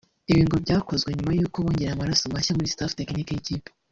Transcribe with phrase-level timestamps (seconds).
[0.31, 3.69] Ibi ngo byakozwe nyuma y’uko bongereye amaraso mashya muri Staff technique y’ikipe